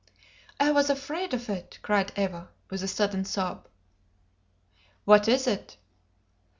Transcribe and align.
"I 0.59 0.71
was 0.71 0.89
afraid 0.89 1.31
of 1.31 1.47
it!" 1.47 1.77
cried 1.83 2.11
Eva, 2.15 2.49
with 2.71 2.81
a 2.81 2.87
sudden 2.87 3.23
sob. 3.23 3.67
"What 5.05 5.27
is 5.27 5.45
it?" 5.45 5.77